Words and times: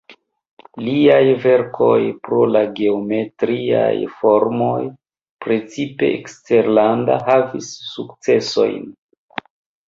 Liaj 0.85 1.25
verkoj 1.41 1.97
pro 2.27 2.39
la 2.53 2.63
geometriaj 2.79 3.91
formoj 4.21 4.79
precipe 5.45 6.11
eksterlanda 6.15 7.19
havis 7.29 7.69
sukcesojn. 7.93 8.91